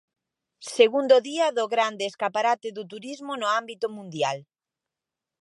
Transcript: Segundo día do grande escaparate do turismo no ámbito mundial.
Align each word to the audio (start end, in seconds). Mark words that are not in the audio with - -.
Segundo 0.77 1.15
día 1.29 1.47
do 1.57 1.65
grande 1.73 2.03
escaparate 2.11 2.67
do 2.77 2.83
turismo 2.91 3.33
no 3.41 3.47
ámbito 3.61 3.87
mundial. 3.97 4.37